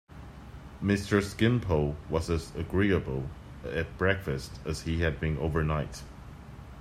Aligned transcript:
Mr. 0.81 1.21
Skimpole 1.21 1.95
was 2.09 2.27
as 2.31 2.55
agreeable 2.55 3.29
at 3.63 3.99
breakfast 3.99 4.59
as 4.65 4.81
he 4.81 5.01
had 5.01 5.19
been 5.19 5.37
overnight. 5.37 6.01